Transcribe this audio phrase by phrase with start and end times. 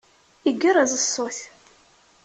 [0.49, 1.39] Igerrez ṣṣut.